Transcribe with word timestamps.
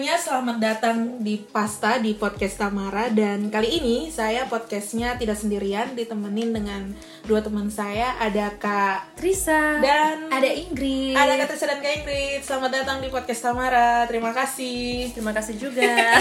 semuanya, 0.00 0.16
selamat 0.16 0.56
datang 0.64 0.98
di 1.20 1.36
Pasta 1.36 2.00
di 2.00 2.16
podcast 2.16 2.56
Tamara 2.56 3.12
dan 3.12 3.52
kali 3.52 3.84
ini 3.84 4.08
saya 4.08 4.48
podcastnya 4.48 5.20
tidak 5.20 5.36
sendirian 5.36 5.92
ditemenin 5.92 6.56
dengan 6.56 6.96
dua 7.28 7.44
teman 7.44 7.68
saya 7.68 8.16
ada 8.16 8.48
Kak 8.56 9.20
Trisa 9.20 9.76
dan 9.84 10.32
ada 10.32 10.48
Ingrid 10.48 11.12
ada 11.12 11.36
Kak 11.44 11.52
Trisa 11.52 11.68
dan 11.68 11.84
Kak 11.84 11.92
Ingrid. 12.00 12.40
Selamat 12.40 12.80
datang 12.80 13.04
di 13.04 13.12
podcast 13.12 13.44
Tamara. 13.44 14.08
Terima 14.08 14.32
kasih. 14.32 15.12
terima 15.12 15.36
kasih 15.36 15.60
juga 15.60 15.92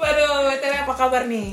Waduh, 0.00 0.56
BTW 0.56 0.88
apa 0.88 0.94
kabar 0.96 1.28
nih? 1.28 1.52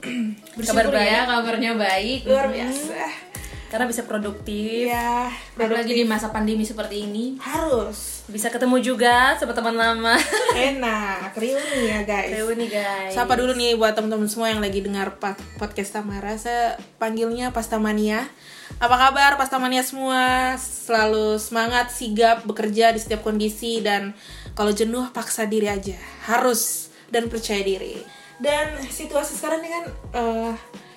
kabar 0.00 0.56
Bersyukur 0.56 0.88
baik 0.88 1.12
ya. 1.12 1.20
kabarnya 1.28 1.72
baik 1.76 2.20
Luar 2.24 2.48
Hmm. 2.48 3.33
Karena 3.74 3.90
bisa 3.90 4.06
produktif 4.06 4.86
Iya, 4.86 5.34
apalagi 5.58 5.90
di 5.90 6.06
masa 6.06 6.30
pandemi 6.30 6.62
seperti 6.62 7.10
ini 7.10 7.42
harus 7.42 8.22
bisa 8.30 8.46
ketemu 8.46 8.78
juga 8.78 9.34
sama 9.34 9.50
teman 9.50 9.74
lama 9.74 10.14
enak 10.70 11.34
reuni 11.34 11.90
ya 11.90 12.06
guys. 12.06 12.30
reuni 12.38 12.70
guys 12.70 13.10
Sapa 13.10 13.34
dulu 13.34 13.50
nih 13.58 13.74
buat 13.74 13.98
teman-teman 13.98 14.30
semua 14.30 14.54
yang 14.54 14.62
lagi 14.62 14.78
dengar 14.78 15.18
podcast 15.58 15.90
Tamara. 15.90 16.38
Saya 16.38 16.78
panggilnya 17.02 17.50
Pastamania. 17.50 18.30
Apa 18.78 18.94
kabar 18.94 19.34
Pastamania 19.34 19.82
semua? 19.82 20.54
Selalu 20.54 21.42
semangat, 21.42 21.90
sigap, 21.90 22.46
bekerja 22.46 22.94
di 22.94 23.02
setiap 23.02 23.26
kondisi 23.26 23.82
dan 23.82 24.14
kalau 24.54 24.70
jenuh 24.70 25.10
paksa 25.10 25.50
diri 25.50 25.66
aja. 25.66 25.98
Harus 26.30 26.94
dan 27.10 27.26
percaya 27.26 27.62
diri. 27.62 27.98
Dan 28.38 28.82
situasi 28.86 29.38
sekarang 29.38 29.62
ini 29.62 29.70
kan 29.70 29.84
eh, 30.14 30.52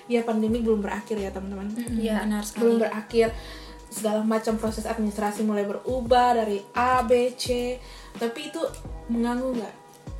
ya 0.08 0.24
pandemi 0.24 0.64
belum 0.64 0.80
berakhir 0.80 1.20
ya 1.20 1.30
teman-teman. 1.30 1.68
Iya 1.94 2.24
benar 2.24 2.42
sekali 2.42 2.62
Belum 2.64 2.76
berakhir 2.80 3.28
segala 3.88 4.20
macam 4.20 4.56
proses 4.60 4.84
administrasi 4.84 5.44
mulai 5.44 5.64
berubah 5.64 6.36
dari 6.36 6.60
A, 6.76 7.04
B, 7.04 7.32
C. 7.36 7.76
Tapi 8.16 8.52
itu 8.52 8.60
mengganggu 9.12 9.48
nggak? 9.60 9.74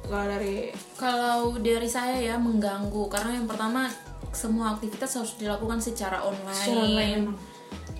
Kalau 0.09 0.24
dari 0.24 0.56
kalau 0.97 1.41
dari 1.61 1.88
saya 1.88 2.16
ya 2.16 2.37
mengganggu 2.41 3.12
karena 3.12 3.36
yang 3.36 3.44
pertama 3.44 3.89
semua 4.33 4.77
aktivitas 4.77 5.16
harus 5.16 5.36
dilakukan 5.36 5.81
secara 5.81 6.20
online, 6.25 6.53
Secara 6.53 6.81
online 6.84 7.22
memang. 7.28 7.36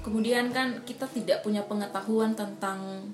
kemudian 0.05 0.45
kan 0.53 0.69
kita 0.85 1.09
tidak 1.09 1.41
punya 1.41 1.65
pengetahuan 1.65 2.37
tentang 2.37 3.05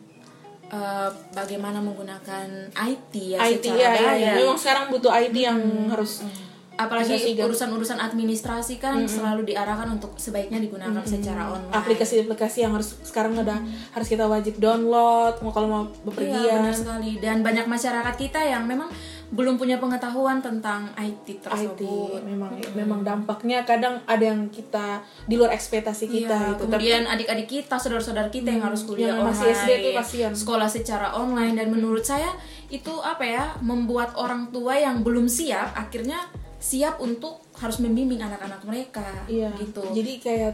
eh, 0.66 1.10
bagaimana 1.30 1.78
menggunakan 1.78 2.74
IT 2.74 3.12
ya 3.14 3.38
IT 3.50 3.64
secara 3.66 3.78
ya, 3.78 3.90
ya, 3.94 4.12
ya. 4.14 4.34
memang 4.42 4.58
sekarang 4.58 4.84
butuh 4.90 5.14
IT 5.14 5.34
yang 5.34 5.58
harus 5.90 6.26
apalagi 6.74 7.38
urusan-urusan 7.38 7.98
administrasi 8.02 8.82
kan 8.82 9.06
selalu 9.06 9.54
diarahkan 9.54 9.94
untuk 9.94 10.18
sebaiknya 10.18 10.58
digunakan 10.58 11.02
secara 11.06 11.54
online. 11.54 11.72
Aplikasi-aplikasi 11.74 12.66
yang 12.66 12.72
harus 12.74 12.98
sekarang 13.06 13.38
ada 13.38 13.62
harus 13.94 14.08
kita 14.10 14.26
wajib 14.26 14.58
download 14.58 15.38
mau 15.40 15.52
kalau 15.54 15.68
mau 15.70 15.82
Iya 15.86 16.02
bepergian 16.02 16.60
benar 16.66 16.74
sekali. 16.74 17.10
Dan 17.22 17.36
banyak 17.46 17.66
masyarakat 17.70 18.14
kita 18.18 18.40
yang 18.42 18.66
memang 18.66 18.90
belum 19.34 19.58
punya 19.58 19.82
pengetahuan 19.82 20.38
tentang 20.38 20.94
IT 20.94 21.26
IT 21.26 21.42
tersebut. 21.42 22.22
memang 22.22 22.54
memang 22.76 23.00
dampaknya 23.02 23.66
kadang 23.66 23.98
ada 24.06 24.20
yang 24.20 24.46
kita 24.52 25.02
di 25.26 25.34
luar 25.34 25.50
ekspektasi 25.56 26.06
kita 26.06 26.30
Iya, 26.30 26.50
gitu. 26.54 26.70
kemudian 26.70 27.02
adik-adik 27.08 27.48
kita, 27.48 27.74
saudara-saudara 27.80 28.30
kita 28.30 28.54
yang 28.54 28.62
harus 28.62 28.86
kuliah 28.86 29.16
yang 29.16 29.26
masih 29.26 29.50
online, 29.50 29.64
SD 29.64 29.70
tuh 29.80 29.92
kasihan. 29.96 30.32
sekolah 30.36 30.68
secara 30.70 31.08
online. 31.18 31.56
Dan 31.58 31.72
menurut 31.74 32.04
saya 32.04 32.30
itu 32.70 32.94
apa 33.02 33.24
ya 33.24 33.44
membuat 33.64 34.14
orang 34.14 34.52
tua 34.54 34.76
yang 34.78 35.02
belum 35.02 35.26
siap 35.26 35.72
akhirnya 35.74 36.20
siap 36.64 36.96
untuk 37.04 37.44
harus 37.60 37.76
membimbing 37.84 38.24
anak-anak 38.24 38.64
mereka 38.64 39.04
iya 39.28 39.52
gitu. 39.60 39.84
jadi 39.92 40.12
kayak 40.16 40.52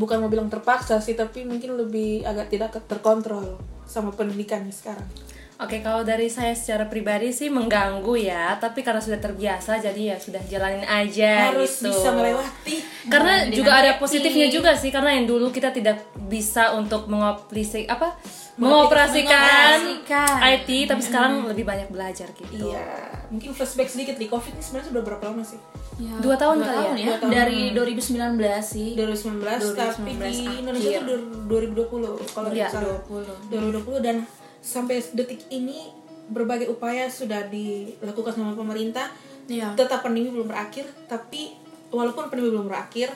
bukan 0.00 0.24
mau 0.24 0.32
bilang 0.32 0.48
terpaksa 0.48 0.96
sih 1.04 1.12
tapi 1.12 1.44
mungkin 1.44 1.76
lebih 1.76 2.24
agak 2.24 2.48
tidak 2.48 2.72
terkontrol 2.88 3.60
sama 3.84 4.08
pendidikannya 4.16 4.72
sekarang 4.72 5.04
Oke, 5.62 5.78
kalau 5.78 6.02
dari 6.02 6.26
saya 6.26 6.58
secara 6.58 6.90
pribadi 6.90 7.30
sih 7.30 7.46
mengganggu 7.46 8.18
ya, 8.18 8.58
tapi 8.58 8.82
karena 8.82 8.98
sudah 8.98 9.22
terbiasa 9.22 9.78
jadi 9.78 10.10
ya 10.10 10.16
sudah 10.18 10.42
jalanin 10.50 10.82
aja 10.82 11.54
harus 11.54 11.78
gitu. 11.78 11.86
bisa 11.86 12.10
melewati 12.10 12.82
Karena 13.06 13.46
Dengan 13.46 13.54
juga 13.54 13.72
ada 13.78 13.92
positifnya 13.94 14.50
juga 14.50 14.74
sih 14.74 14.90
karena 14.90 15.14
yang 15.14 15.30
dulu 15.30 15.54
kita 15.54 15.70
tidak 15.70 16.02
bisa 16.26 16.74
untuk 16.74 17.06
mengaplikasi 17.06 17.86
apa 17.86 18.18
mengoperasikan 18.58 19.86
Mengoperasikan. 19.86 20.34
IT, 20.50 20.68
tapi 20.90 21.02
sekarang 21.04 21.46
lebih 21.46 21.62
banyak 21.62 21.88
belajar 21.94 22.26
gitu. 22.34 22.66
iya 22.66 23.11
mungkin 23.32 23.50
flashback 23.50 23.88
sedikit 23.88 24.14
di 24.14 24.28
covid 24.28 24.52
ini 24.52 24.60
sebenarnya 24.60 24.88
sudah 24.90 25.02
berapa 25.02 25.24
lama 25.26 25.42
sih 25.42 25.60
Ya, 25.94 26.16
Dua 26.18 26.34
tahun 26.34 26.56
dua 26.58 26.66
kali 26.66 26.76
tahun 26.78 26.96
ya? 26.96 27.04
ya, 27.04 27.16
dari 27.20 27.60
2019 27.70 28.40
sih 28.64 28.96
2019, 28.96 29.76
tapi 29.76 30.10
di 30.16 30.32
Indonesia 30.58 30.88
akhir. 30.90 31.04
tuh 31.04 31.20
2020 31.46 32.32
kalau 32.32 32.48
Iya, 32.48 32.66
tidak 32.66 32.72
salah 32.72 32.96
20. 33.06 34.00
2020 34.00 34.00
dan 34.00 34.16
sampai 34.58 35.04
detik 35.12 35.44
ini 35.48 35.92
berbagai 36.24 36.68
upaya 36.68 37.06
sudah 37.06 37.44
dilakukan 37.46 38.32
sama 38.32 38.52
pemerintah 38.52 39.12
Iya. 39.44 39.74
tetap 39.74 40.00
pandemi 40.00 40.30
belum 40.30 40.46
berakhir 40.46 40.88
tapi 41.04 41.52
walaupun 41.88 42.30
pandemi 42.30 42.48
belum 42.48 42.66
berakhir 42.66 43.12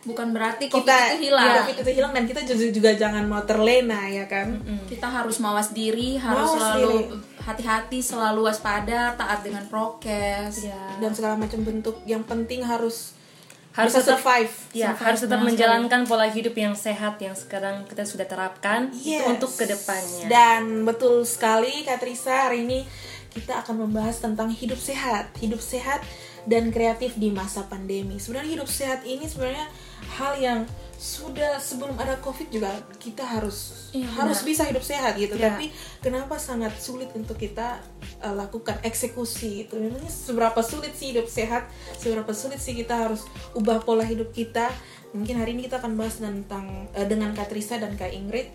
bukan 0.00 0.30
berarti 0.30 0.68
COVID 0.68 0.84
kita 0.84 0.98
itu 1.10 1.18
hilang 1.24 1.44
ya, 1.44 1.54
COVID 1.60 1.76
itu 1.80 1.90
hilang 1.92 2.12
dan 2.12 2.24
kita 2.24 2.40
juga, 2.44 2.66
juga 2.70 2.90
jangan 2.94 3.24
mau 3.24 3.42
terlena 3.42 4.04
ya 4.06 4.26
kan 4.26 4.58
kita 4.84 5.06
harus 5.06 5.38
mawas 5.38 5.70
diri 5.70 6.14
harus 6.14 6.44
Mawas 6.44 6.60
selalu 6.76 6.92
diri. 6.92 7.37
Hati-hati 7.48 8.04
selalu 8.04 8.44
waspada 8.44 9.16
taat 9.16 9.40
dengan 9.40 9.64
prokes 9.64 10.60
Ya. 10.60 10.76
dan 11.00 11.16
segala 11.16 11.34
macam 11.34 11.64
bentuk 11.64 11.96
yang 12.04 12.20
penting 12.22 12.60
harus 12.60 13.16
Harus 13.72 13.94
bisa 13.94 14.04
tetap- 14.04 14.20
survive 14.20 14.52
Ya, 14.74 14.90
harus 14.92 15.20
tetap 15.22 15.38
menjalankan 15.40 16.02
pola 16.02 16.26
hidup 16.26 16.52
yang 16.52 16.74
sehat 16.74 17.16
yang 17.18 17.32
sekarang 17.32 17.86
kita 17.86 18.02
sudah 18.02 18.26
terapkan 18.26 18.90
itu 18.92 19.16
Yes. 19.16 19.24
untuk 19.24 19.48
ke 19.50 19.64
depannya. 19.64 20.26
Dan 20.26 20.82
betul 20.82 21.22
sekali 21.22 21.86
Kak 21.86 22.02
Trisa 22.02 22.50
hari 22.50 22.66
ini 22.66 22.82
kita 23.30 23.62
akan 23.62 23.86
membahas 23.86 24.18
tentang 24.18 24.50
hidup 24.50 24.76
sehat, 24.76 25.30
hidup 25.38 25.62
sehat 25.62 26.02
dan 26.44 26.68
kreatif 26.68 27.14
di 27.14 27.30
masa 27.30 27.64
pandemi. 27.64 28.18
Sebenarnya 28.18 28.58
hidup 28.58 28.66
sehat 28.66 29.06
ini 29.06 29.24
sebenarnya 29.24 29.68
hal 30.10 30.32
yang 30.36 30.58
sudah 30.98 31.62
sebelum 31.62 31.94
ada 31.94 32.18
covid 32.18 32.50
juga 32.50 32.74
kita 32.98 33.22
harus 33.22 33.86
Iya, 33.94 34.04
harus 34.18 34.42
benar. 34.42 34.50
bisa 34.50 34.62
hidup 34.66 34.84
sehat 34.84 35.14
gitu. 35.14 35.38
Iya. 35.38 35.54
Tapi 35.54 35.70
kenapa 36.02 36.36
sangat 36.36 36.74
sulit 36.76 37.08
untuk 37.14 37.38
kita 37.38 37.78
uh, 38.20 38.34
lakukan 38.34 38.76
eksekusi 38.82 39.64
itu? 39.64 39.78
Memangnya 39.78 40.10
seberapa 40.10 40.58
sulit 40.60 40.92
sih 40.98 41.14
hidup 41.14 41.30
sehat? 41.30 41.70
Seberapa 41.96 42.34
sulit 42.34 42.58
sih 42.58 42.74
kita 42.74 43.08
harus 43.08 43.24
ubah 43.54 43.80
pola 43.86 44.02
hidup 44.02 44.34
kita? 44.34 44.68
Mungkin 45.14 45.38
hari 45.40 45.56
ini 45.56 45.70
kita 45.70 45.80
akan 45.80 45.94
bahas 45.96 46.18
tentang 46.20 46.90
uh, 46.92 47.06
dengan 47.06 47.30
Kak 47.32 47.48
Trisa 47.48 47.78
dan 47.80 47.94
Kak 47.96 48.12
Ingrid 48.12 48.50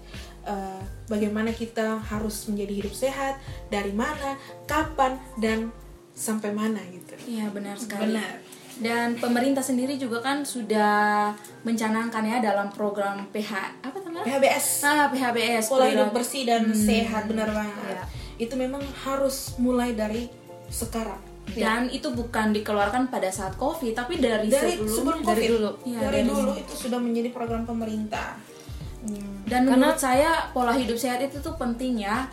uh, 0.46 0.84
bagaimana 1.08 1.56
kita 1.56 1.98
harus 2.12 2.46
menjadi 2.52 2.84
hidup 2.86 2.94
sehat, 2.94 3.40
dari 3.72 3.96
mana, 3.96 4.36
kapan 4.68 5.18
dan 5.40 5.72
sampai 6.14 6.54
mana 6.54 6.78
gitu. 6.94 7.18
iya 7.26 7.50
benar 7.50 7.74
sekali 7.74 8.14
Benar. 8.14 8.38
Dan 8.82 9.14
pemerintah 9.22 9.62
sendiri 9.62 10.02
juga 10.02 10.18
kan 10.18 10.42
sudah 10.42 11.30
mencanangkan 11.62 12.26
ya 12.26 12.42
dalam 12.42 12.74
program 12.74 13.30
PH 13.30 13.86
apa 13.86 13.98
namanya 14.02 14.26
PHBS 14.26 14.66
ah 14.82 15.06
PHBS 15.14 15.66
pola 15.70 15.86
hidup 15.86 16.10
bersih 16.10 16.44
dan 16.50 16.74
sehat 16.74 17.30
benar 17.30 17.54
banget. 17.54 18.02
Iya. 18.02 18.04
Itu 18.42 18.58
memang 18.58 18.82
harus 19.06 19.54
mulai 19.62 19.94
dari 19.94 20.26
sekarang. 20.70 21.22
dan 21.54 21.92
itu 21.92 22.08
bukan 22.10 22.56
dikeluarkan 22.56 23.12
pada 23.12 23.28
saat 23.28 23.60
covid 23.60 23.92
tapi 23.94 24.16
dari, 24.18 24.48
Dari 24.48 24.80
sebelum, 24.80 24.90
sebelum 24.90 25.20
dari 25.28 25.44
COVID. 25.44 25.52
dulu 25.54 25.70
Iya, 25.86 26.00
dari, 26.08 26.20
dari 26.24 26.30
dulu 26.32 26.52
itu 26.56 26.74
sudah 26.74 27.00
menjadi 27.04 27.30
program 27.36 27.68
pemerintah. 27.68 28.40
Hmm, 29.04 29.44
dan 29.46 29.68
menurut 29.68 30.00
saya 30.00 30.50
pola 30.56 30.72
hidup 30.72 30.96
sehat 30.96 31.20
itu 31.20 31.44
tuh 31.44 31.54
penting 31.60 32.08
ya 32.08 32.32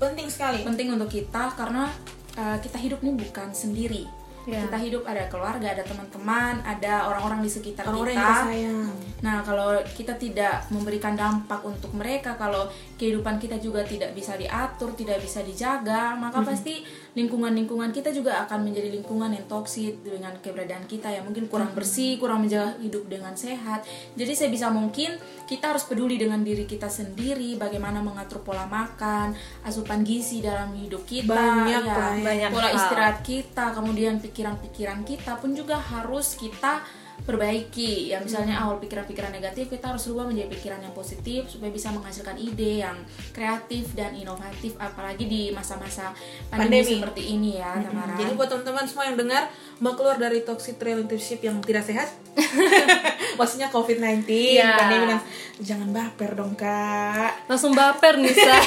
Penting 0.00 0.26
sekali. 0.32 0.64
penting 0.64 0.90
untuk 0.90 1.12
kita 1.12 1.52
karena 1.54 1.92
uh, 2.40 2.56
kita 2.58 2.80
hidup 2.80 3.04
nih 3.04 3.14
bukan 3.14 3.52
sendiri 3.52 4.08
Ya. 4.48 4.64
kita 4.64 4.78
hidup 4.80 5.02
ada 5.04 5.28
keluarga 5.28 5.76
ada 5.76 5.84
teman-teman 5.84 6.64
ada 6.64 7.04
orang-orang 7.12 7.44
di 7.44 7.50
sekitar 7.52 7.84
Orang-orang 7.84 8.16
kita 8.16 8.24
yang 8.24 8.32
kita 8.32 8.48
sayang. 8.48 9.08
Nah, 9.18 9.42
kalau 9.42 9.74
kita 9.82 10.14
tidak 10.14 10.70
memberikan 10.70 11.18
dampak 11.18 11.58
untuk 11.66 11.90
mereka, 11.90 12.38
kalau 12.38 12.70
kehidupan 12.94 13.42
kita 13.42 13.58
juga 13.58 13.82
tidak 13.82 14.14
bisa 14.14 14.38
diatur, 14.38 14.94
tidak 14.94 15.18
bisa 15.18 15.42
dijaga, 15.42 16.14
maka 16.14 16.38
pasti 16.46 16.86
lingkungan-lingkungan 17.18 17.90
kita 17.90 18.14
juga 18.14 18.46
akan 18.46 18.70
menjadi 18.70 18.94
lingkungan 18.94 19.34
yang 19.34 19.46
toksik 19.50 20.06
dengan 20.06 20.38
keberadaan 20.38 20.86
kita 20.86 21.10
yang 21.10 21.26
mungkin 21.26 21.50
kurang 21.50 21.74
bersih, 21.74 22.14
kurang 22.22 22.46
menjaga 22.46 22.78
hidup 22.78 23.10
dengan 23.10 23.34
sehat. 23.34 23.82
Jadi 24.14 24.32
saya 24.38 24.50
bisa 24.54 24.70
mungkin 24.70 25.18
kita 25.50 25.74
harus 25.74 25.82
peduli 25.82 26.14
dengan 26.14 26.46
diri 26.46 26.62
kita 26.62 26.86
sendiri, 26.86 27.58
bagaimana 27.58 27.98
mengatur 27.98 28.46
pola 28.46 28.70
makan, 28.70 29.34
asupan 29.66 30.06
gizi 30.06 30.38
dalam 30.46 30.78
hidup 30.78 31.02
kita, 31.02 31.34
Banyak 31.34 31.82
ya, 31.82 31.98
ya. 32.14 32.22
Banyak 32.22 32.48
pola 32.54 32.70
hal. 32.70 32.78
istirahat 32.78 33.18
kita, 33.26 33.74
kemudian 33.74 34.22
pikiran-pikiran 34.38 35.02
kita 35.02 35.34
pun 35.34 35.50
juga 35.50 35.74
harus 35.74 36.38
kita 36.38 36.78
perbaiki 37.18 38.14
ya 38.14 38.22
misalnya 38.22 38.54
Hmm. 38.54 38.62
awal 38.70 38.76
pikiran-pikiran 38.78 39.34
negatif 39.34 39.66
kita 39.66 39.90
harus 39.90 40.06
rubah 40.06 40.30
menjadi 40.30 40.54
pikiran 40.54 40.78
yang 40.78 40.94
positif 40.94 41.50
supaya 41.50 41.74
bisa 41.74 41.90
menghasilkan 41.90 42.38
ide 42.38 42.86
yang 42.86 42.94
kreatif 43.34 43.90
dan 43.92 44.14
inovatif 44.14 44.78
apalagi 44.78 45.26
di 45.26 45.50
masa-masa 45.50 46.14
pandemi, 46.46 46.78
Pandemi. 46.78 46.94
seperti 46.94 47.22
ini 47.26 47.50
ya 47.58 47.74
Tamara 47.82 48.14
Jadi 48.14 48.30
buat 48.32 48.46
teman-teman 48.46 48.86
semua 48.86 49.04
yang 49.10 49.18
dengar 49.18 49.50
mau 49.82 49.98
keluar 49.98 50.14
dari 50.14 50.46
toxic 50.46 50.78
relationship 50.78 51.42
yang 51.42 51.58
tidak 51.58 51.82
sehat, 51.82 52.08
maksudnya 53.38 53.66
COVID-19, 53.68 54.30
Ya. 54.54 54.78
pandemi, 54.78 55.14
jangan 55.58 55.90
baper 55.90 56.34
dong 56.34 56.54
kak. 56.54 57.50
Langsung 57.50 57.74
baper 57.74 58.14
nih, 58.18 58.30
Sa. 58.32 58.58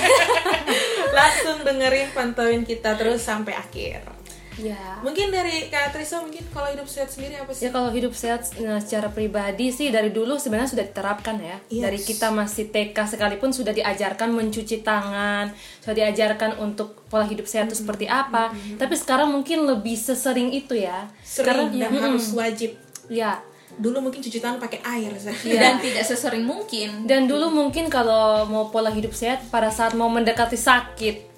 langsung 1.17 1.63
dengerin 1.63 2.11
pantauin 2.11 2.63
kita 2.63 2.95
terus 2.95 3.23
sampai 3.23 3.55
akhir 3.55 4.20
Ya. 4.53 4.99
mungkin 4.99 5.29
dari 5.29 5.67
kak 5.67 5.91
Trisa 5.91 6.19
mungkin 6.19 6.43
kalau 6.49 6.67
hidup 6.67 6.83
sehat 6.83 7.07
sendiri 7.07 7.35
apa 7.35 7.49
sih 7.49 7.63
Ya 7.63 7.71
kalau 7.71 7.87
hidup 7.87 8.11
sehat 8.11 8.43
nah, 8.57 8.77
secara 8.77 9.07
pribadi 9.07 9.71
sih 9.71 9.87
dari 9.87 10.09
dulu 10.09 10.35
sebenarnya 10.35 10.67
sudah 10.69 10.83
diterapkan 10.83 11.39
ya. 11.39 11.55
Yes. 11.67 11.81
Dari 11.81 11.99
kita 12.01 12.27
masih 12.29 12.67
TK 12.67 12.97
sekalipun 13.07 13.49
sudah 13.49 13.71
diajarkan 13.71 14.27
mencuci 14.29 14.81
tangan, 14.81 15.49
sudah 15.79 15.95
diajarkan 15.97 16.59
untuk 16.59 17.07
pola 17.07 17.23
hidup 17.23 17.45
sehat 17.45 17.67
itu 17.67 17.79
seperti 17.79 18.05
apa. 18.05 18.51
Tapi 18.75 18.91
sekarang 18.93 19.31
mungkin 19.31 19.63
lebih 19.63 19.95
sesering 19.95 20.51
itu 20.51 20.75
ya. 20.75 21.07
sering 21.21 21.71
Karena- 21.71 21.87
dan 21.87 22.11
harus 22.11 22.27
wajib 22.31 22.75
Ya. 23.07 23.39
dulu 23.71 24.03
mungkin 24.03 24.19
cuci 24.19 24.37
tangan 24.37 24.59
pakai 24.59 24.83
air 24.85 25.15
saya 25.15 25.31
dan 25.57 25.79
tidak 25.79 26.03
sesering 26.03 26.43
mungkin 26.43 27.07
Dan 27.07 27.23
dulu 27.23 27.47
mungkin 27.47 27.87
kalau 27.87 28.43
mau 28.45 28.67
pola 28.67 28.91
hidup 28.91 29.11
sehat 29.11 29.47
pada 29.47 29.71
saat 29.71 29.95
mau 29.95 30.07
mendekati 30.07 30.59
sakit. 30.59 31.30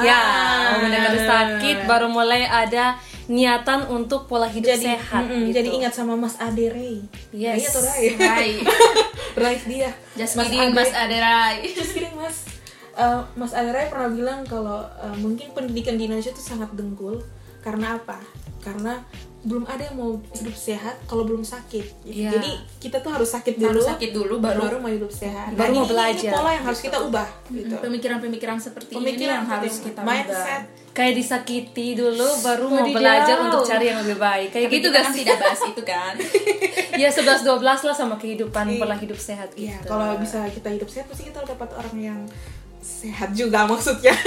Ya, 0.00 0.16
Ah. 0.16 0.60
mau 0.72 0.88
mendekati 0.88 1.20
sakit 1.20 1.76
baru 1.84 2.08
mulai 2.08 2.48
ada 2.48 2.96
niatan 3.28 3.86
untuk 3.86 4.24
pola 4.24 4.48
hidup 4.48 4.72
jadi 4.72 4.96
sehat 4.96 5.28
mm-mm, 5.28 5.52
gitu. 5.52 5.62
jadi 5.62 5.68
ingat 5.78 5.92
sama 5.92 6.16
Mas 6.16 6.40
Ade 6.40 6.72
Ray. 6.72 7.04
Yes. 7.30 7.54
Ray 7.54 7.62
atau 7.68 7.80
Ray? 7.84 8.50
Ray. 9.36 9.56
Dia. 9.70 9.90
Just 10.16 10.34
Mas 10.34 10.48
kidding 10.48 10.72
Ade. 10.72 10.76
Mas 10.76 10.92
Aderai 10.92 11.54
just 11.70 11.92
kidding 11.92 12.16
Mas. 12.16 12.36
Eh, 12.92 13.20
Mas 13.36 13.52
Ade 13.52 13.70
Ray 13.70 13.86
pernah 13.88 14.10
bilang 14.10 14.40
kalau 14.42 14.82
eh, 14.82 15.16
mungkin 15.16 15.52
pendidikan 15.52 15.94
di 15.94 16.08
Indonesia 16.08 16.32
itu 16.32 16.42
sangat 16.42 16.72
dengkul. 16.72 17.20
Karena 17.62 17.94
apa? 17.94 18.18
Karena 18.58 18.98
belum 19.42 19.66
ada 19.66 19.82
yang 19.82 19.96
mau 19.96 20.14
hidup 20.32 20.54
sehat 20.54 21.02
kalau 21.02 21.22
belum 21.22 21.42
sakit. 21.42 22.04
Iya. 22.04 22.30
jadi 22.32 22.50
kita 22.78 22.96
tuh 22.98 23.10
harus 23.10 23.26
sakit 23.28 23.54
dulu 23.56 23.74
harus 23.74 23.86
sakit 23.88 24.10
dulu 24.10 24.38
baru 24.38 24.60
baru 24.62 24.76
mau 24.78 24.86
hidup 24.88 25.10
sehat. 25.10 25.50
Baru 25.52 25.66
Nah, 25.68 25.74
mau 25.74 25.82
ini- 25.82 25.90
belajar. 25.90 26.22
ini 26.24 26.30
pola 26.32 26.50
yang 26.52 26.64
harus 26.64 26.80
kita 26.80 26.98
ubah 27.00 27.28
gitu. 27.48 27.74
Pemikiran-pemikiran 27.76 28.56
seperti 28.56 28.90
ini 28.92 28.98
pemikiran 29.02 29.34
yang 29.34 29.46
harus 29.48 29.74
kita 29.78 30.00
mindset 30.00 30.62
ubah. 30.62 30.80
Kayak 30.92 31.14
disakiti 31.16 31.86
dulu 31.92 32.28
baru 32.38 32.64
mau 32.68 32.84
belajar 32.86 33.36
untuk 33.40 33.64
cari 33.64 33.84
yang 33.88 33.98
lebih 33.98 34.20
baik. 34.20 34.48
Kayak 34.50 34.62
Tapi 34.62 34.74
gitu 34.74 34.86
kita 34.86 34.92
gak 34.92 35.02
kan? 35.02 35.10
sih 35.10 35.20
tidak 35.20 35.38
bahas 35.40 35.60
itu 35.72 35.82
kan? 35.82 36.14
Ya 36.94 37.08
11 37.08 37.42
12 37.42 37.58
lah 37.82 37.94
sama 37.96 38.14
kehidupan 38.16 38.64
pola 38.76 38.94
hidup 38.94 39.18
sehat 39.18 39.50
gitu. 39.52 39.66
Iya, 39.66 39.80
kalau 39.82 40.14
bisa 40.16 40.38
kita 40.46 40.68
hidup 40.70 40.86
sehat 40.86 41.08
pasti 41.08 41.26
kita 41.26 41.42
dapat 41.42 41.66
orang 41.72 41.96
yang 41.98 42.20
sehat 42.78 43.32
juga 43.32 43.64
maksudnya. 43.64 44.12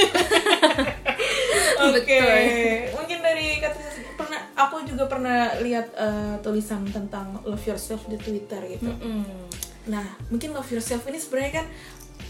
Oke, 1.77 2.17
Betul. 2.17 2.97
mungkin 2.97 3.14
aku 4.55 4.87
juga 4.87 5.05
pernah 5.11 5.59
lihat 5.59 5.91
eh, 5.93 6.35
tulisan 6.39 6.87
tentang 6.87 7.43
love 7.43 7.61
yourself 7.67 8.07
di 8.07 8.15
Twitter 8.15 8.63
gitu. 8.71 8.89
Mm. 8.89 9.27
Nah, 9.91 10.07
mungkin 10.31 10.55
love 10.55 10.67
yourself 10.71 11.03
ini 11.05 11.19
sebenarnya 11.19 11.61
kan 11.61 11.65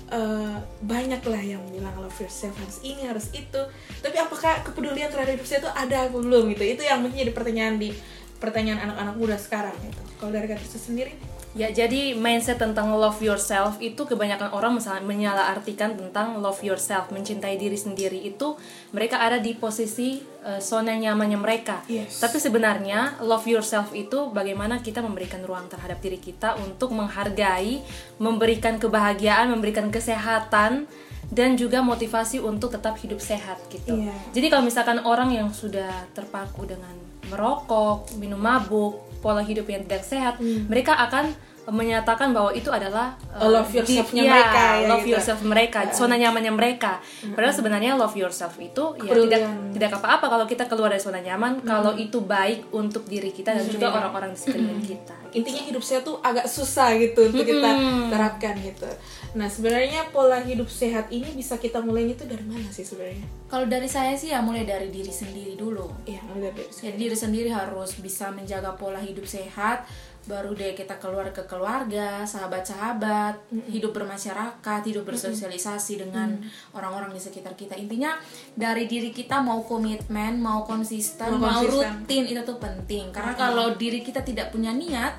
eh, 0.09 0.57
banyak 0.81 1.21
lah 1.21 1.41
yang 1.45 1.61
bilang 1.69 1.93
love 2.01 2.17
yourself 2.17 2.57
harus 2.57 2.81
ini 2.81 3.05
harus 3.05 3.29
itu. 3.31 3.61
Tapi 4.01 4.17
apakah 4.17 4.65
kepedulian 4.65 5.13
terhadap 5.13 5.37
saya 5.45 5.61
itu 5.61 5.71
ada 5.71 6.09
apa 6.09 6.17
belum 6.17 6.51
gitu? 6.57 6.65
Itu 6.65 6.81
yang 6.81 7.05
mungkin 7.05 7.21
jadi 7.21 7.31
pertanyaan 7.31 7.77
di 7.77 7.93
pertanyaan 8.41 8.89
anak-anak 8.91 9.15
muda 9.15 9.37
sekarang 9.39 9.73
gitu. 9.85 10.01
Kalau 10.19 10.31
dari 10.33 10.49
kata 10.49 10.65
sendiri, 10.65 11.15
Ya, 11.55 11.71
jadi 11.71 12.11
mindset 12.19 12.59
tentang 12.59 12.91
love 12.99 13.23
yourself 13.23 13.79
itu 13.79 14.03
kebanyakan 14.03 14.51
orang 14.51 14.75
misalnya 14.75 15.07
menyalahartikan 15.07 15.95
tentang 15.95 16.43
love 16.43 16.59
yourself, 16.59 17.07
mencintai 17.15 17.55
diri 17.55 17.79
sendiri 17.79 18.19
itu 18.27 18.59
mereka 18.91 19.23
ada 19.23 19.39
di 19.39 19.55
posisi 19.55 20.19
eh, 20.43 20.59
zona 20.59 20.91
nyamannya 20.99 21.39
mereka. 21.39 21.79
Yes. 21.87 22.19
Tapi 22.19 22.43
sebenarnya 22.43 23.23
love 23.23 23.47
yourself 23.47 23.95
itu 23.95 24.35
bagaimana 24.35 24.83
kita 24.83 24.99
memberikan 24.99 25.47
ruang 25.47 25.71
terhadap 25.71 26.03
diri 26.03 26.19
kita 26.19 26.59
untuk 26.59 26.91
menghargai, 26.91 27.79
memberikan 28.19 28.75
kebahagiaan, 28.75 29.47
memberikan 29.47 29.87
kesehatan 29.87 30.91
dan 31.31 31.55
juga 31.55 31.79
motivasi 31.79 32.43
untuk 32.43 32.75
tetap 32.75 32.99
hidup 32.99 33.23
sehat 33.23 33.63
gitu. 33.71 33.95
Iya. 33.95 34.13
Jadi 34.35 34.51
kalau 34.51 34.67
misalkan 34.67 34.99
orang 35.07 35.31
yang 35.31 35.49
sudah 35.55 36.03
terpaku 36.11 36.67
dengan 36.67 36.93
merokok, 37.31 38.13
minum 38.21 38.37
mabuk, 38.37 39.04
pola 39.25 39.41
hidup 39.41 39.65
yang 39.65 39.81
tidak 39.89 40.05
sehat, 40.05 40.37
mereka 40.69 40.93
akan 40.93 41.33
menyatakan 41.67 42.29
bahwa 42.29 42.49
itu 42.49 42.69
adalah 42.69 43.17
Oh, 43.35 43.45
uh, 43.45 43.59
love 43.59 43.67
di- 43.67 43.81
yourself-nya 43.81 44.21
iya, 44.21 44.31
mereka 44.31 44.63
ya, 44.75 44.87
love 44.87 45.01
gitu. 45.01 45.11
yourself 45.11 45.39
mereka, 45.41 45.79
zona 45.91 46.15
nyamannya 46.15 46.53
mereka. 46.53 47.03
Padahal 47.27 47.51
sebenarnya 47.51 47.91
love 47.93 48.13
yourself 48.13 48.55
itu 48.57 48.83
ya 48.97 49.11
tidak 49.11 49.41
tidak 49.71 49.89
apa-apa 49.93 50.25
kalau 50.29 50.45
kita 50.45 50.63
keluar 50.65 50.87
dari 50.87 50.99
zona 50.99 51.19
nyaman, 51.19 51.59
kalau 51.61 51.91
itu 51.93 52.21
baik 52.21 52.71
untuk 52.71 53.03
diri 53.03 53.29
kita 53.29 53.51
dan 53.51 53.65
juga 53.65 53.91
orang-orang 53.91 54.31
di 54.31 54.39
sekeliling 54.39 54.81
kita. 54.81 55.15
intinya 55.35 55.59
hidup 55.59 55.83
sehat 55.83 56.01
tuh 56.01 56.15
agak 56.21 56.47
susah 56.47 56.95
gitu 56.95 57.27
untuk 57.27 57.43
kita 57.43 57.67
terapkan 58.07 58.55
gitu. 58.55 58.87
Nah 59.35 59.51
sebenarnya 59.51 60.07
pola 60.07 60.39
hidup 60.39 60.63
sehat 60.65 61.11
ini 61.11 61.27
bisa 61.29 61.59
kita 61.59 61.83
mulainya 61.83 62.15
itu 62.15 62.23
dari 62.23 62.39
mana 62.41 62.71
sih 62.71 62.83
sebenarnya? 62.83 63.27
kalau 63.45 63.67
dari 63.67 63.85
saya 63.85 64.15
sih 64.15 64.31
ya 64.31 64.39
mulai 64.39 64.63
dari 64.63 64.89
diri 64.89 65.11
sendiri 65.11 65.53
dulu 65.53 65.85
Iya 66.03 66.17
mulai 66.25 66.49
dari 66.49 66.65
ya 66.71 66.91
diri 66.91 67.13
sendiri 67.13 67.47
harus 67.47 67.93
bisa 67.95 68.31
menjaga 68.31 68.73
pola 68.73 68.97
hidup 68.97 69.23
sehat 69.23 69.85
baru 70.25 70.57
deh 70.57 70.73
kita 70.73 70.97
keluar 70.97 71.29
ke 71.29 71.45
keluarga 71.45 72.25
sahabat-sahabat 72.25 73.53
hidup 73.69 73.93
bermasyarakat 73.93 74.81
hidup 74.89 75.05
bersosialisasi 75.05 76.01
dengan 76.01 76.41
orang-orang 76.73 77.13
di 77.13 77.21
sekitar 77.21 77.53
kita. 77.53 77.77
Intinya 77.77 78.17
dari 78.57 78.89
diri 78.89 79.13
kita 79.13 79.41
mau 79.45 79.61
komitmen 79.61 80.41
mau 80.41 80.65
konsisten 80.65 81.37
Mau 81.37 81.45
mau, 81.45 81.61
konsisten. 81.61 82.05
rutin 82.05 82.23
itu 82.25 82.41
tuh 82.41 82.57
penting. 82.57 83.13
Karena 83.13 83.37
kalau 83.37 83.77
diri 83.77 84.01
kita 84.01 84.25
tidak 84.25 84.49
punya 84.49 84.73
niat 84.73 85.13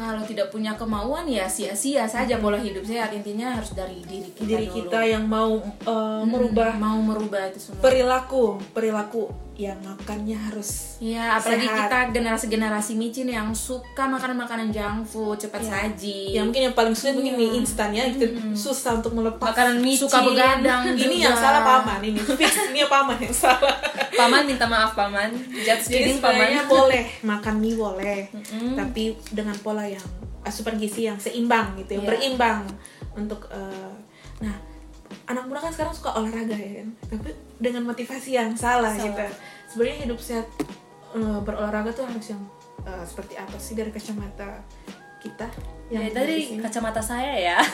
kalau 0.00 0.24
tidak 0.24 0.48
punya 0.48 0.72
kemauan 0.80 1.28
ya 1.28 1.44
sia-sia 1.44 2.08
saja 2.08 2.40
pola 2.40 2.56
hidup 2.56 2.80
sehat. 2.84 3.12
Intinya 3.12 3.56
harus 3.56 3.76
dari 3.76 4.00
diri 4.04 4.32
kita 4.32 4.48
diri 4.48 4.66
dulu. 4.68 4.76
kita 4.88 5.00
yang 5.04 5.24
mau 5.28 5.60
uh, 5.84 6.24
merubah 6.24 6.72
mau 6.80 6.96
merubah 7.04 7.52
itu 7.52 7.60
semua. 7.68 7.84
perilaku 7.84 8.56
perilaku 8.72 9.49
yang 9.62 9.76
makannya 9.78 10.32
harus 10.32 10.96
Iya, 10.98 11.36
apalagi 11.36 11.62
sehat. 11.62 11.78
kita 11.82 11.98
generasi-generasi 12.12 12.92
micin 12.94 13.28
yang 13.28 13.48
suka 13.50 14.04
makanan-makanan 14.04 14.68
junk 14.68 15.04
food, 15.04 15.36
cepat 15.36 15.60
saji. 15.62 16.32
yang 16.32 16.48
mungkin 16.48 16.62
yang 16.62 16.72
paling 16.72 16.92
sulit 16.92 17.14
mungkin 17.14 17.34
mie 17.34 17.52
instan 17.54 17.90
ya 17.90 18.08
kita 18.08 18.24
susah 18.52 18.96
untuk 18.96 19.12
melepas 19.12 19.50
Makanan 19.50 19.78
micin. 19.78 20.02
suka 20.02 20.18
begadang 20.22 20.82
ini 20.94 21.04
juga. 21.14 21.24
yang 21.24 21.36
salah 21.36 21.60
paman 21.62 22.00
ini 22.02 22.20
fix 22.32 22.52
ini 22.66 22.80
paman 22.84 23.18
yang 23.18 23.32
salah 23.32 23.76
Paman 24.20 24.44
minta 24.44 24.64
maaf 24.64 24.92
paman, 24.92 25.32
just 25.58 25.88
Jadi 25.88 26.16
paman. 26.16 26.64
boleh 26.66 27.08
makan 27.22 27.54
mie 27.56 27.72
boleh, 27.72 28.28
tapi 28.74 29.02
dengan 29.28 29.56
pola 29.56 29.82
yang 29.82 30.04
asupan 30.40 30.76
gizi 30.76 31.04
yang 31.04 31.16
seimbang 31.16 31.72
gitu, 31.76 31.94
yang 31.94 32.04
Iya. 32.04 32.10
berimbang 32.10 32.60
untuk. 33.14 33.48
eh, 33.48 33.92
nah, 34.38 34.56
anak 35.26 35.44
muda 35.46 35.62
kan 35.62 35.72
sekarang 35.74 35.94
suka 35.94 36.10
olahraga 36.18 36.54
ya 36.54 36.82
kan, 36.82 36.88
tapi 37.06 37.30
dengan 37.58 37.82
motivasi 37.86 38.30
yang 38.34 38.54
salah, 38.54 38.94
gitu. 38.94 39.26
Sebenarnya 39.70 39.96
hidup 40.06 40.18
sehat 40.22 40.46
eh, 41.14 41.40
berolahraga 41.42 41.90
tuh 41.94 42.06
harus 42.06 42.26
yang 42.30 42.42
eh, 42.86 43.04
seperti 43.06 43.34
apa 43.38 43.56
sih 43.58 43.74
dari 43.78 43.90
kacamata 43.90 44.62
kita? 45.22 45.46
Ya, 45.90 45.98
Yang 46.00 46.14
dari 46.14 46.34
sini? 46.40 46.62
kacamata 46.62 47.02
saya 47.02 47.34
ya. 47.34 47.58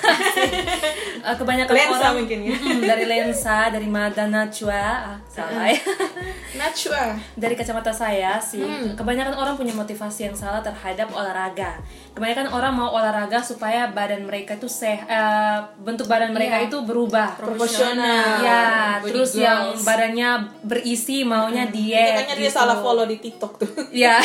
Eh, 1.19 1.35
Kebanyakan 1.35 1.75
Lensa 1.75 1.99
orang 1.99 2.15
mungkin 2.17 2.39
ya. 2.41 2.55
Mm, 2.55 2.81
dari 2.81 3.05
lensa, 3.05 3.59
dari 3.67 3.85
mata 3.85 4.25
najwa, 4.25 4.85
ah, 5.05 5.19
salah 5.27 5.67
ya. 5.67 5.81
Najwa. 6.57 7.19
dari 7.35 7.53
kacamata 7.53 7.91
saya 7.91 8.39
sih, 8.39 8.63
Hmm. 8.63 8.95
kebanyakan 8.95 9.35
orang 9.35 9.55
punya 9.55 9.75
motivasi 9.75 10.25
yang 10.25 10.33
salah 10.33 10.63
terhadap 10.63 11.11
olahraga. 11.11 11.77
Kebanyakan 12.15 12.49
orang 12.49 12.73
mau 12.73 12.89
olahraga 12.91 13.43
supaya 13.43 13.91
badan 13.91 14.25
mereka 14.25 14.55
itu 14.55 14.65
seh, 14.67 14.97
eh, 14.97 15.59
bentuk 15.79 16.07
badan 16.07 16.31
mereka 16.31 16.57
Iya. 16.57 16.67
itu 16.67 16.79
berubah. 16.81 17.37
Profesional. 17.37 18.41
Ya, 18.41 18.65
Body 18.97 19.11
terus 19.11 19.31
goals. 19.33 19.43
yang 19.43 19.61
badannya 19.77 20.31
berisi 20.63 21.21
maunya 21.23 21.67
Itu 21.67 21.75
diet. 21.77 22.23
kayaknya 22.23 22.37
dia 22.39 22.49
gitu. 22.49 22.57
salah 22.57 22.79
follow 22.79 23.05
di 23.05 23.19
TikTok 23.19 23.53
tuh. 23.59 23.71
Ya. 23.93 24.17